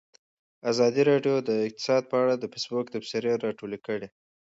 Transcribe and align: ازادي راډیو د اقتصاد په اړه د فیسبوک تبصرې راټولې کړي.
ازادي 0.71 1.01
راډیو 1.11 1.35
د 1.49 1.51
اقتصاد 1.67 2.03
په 2.11 2.15
اړه 2.23 2.33
د 2.37 2.43
فیسبوک 2.53 2.85
تبصرې 2.93 3.31
راټولې 3.45 3.79
کړي. 3.87 4.07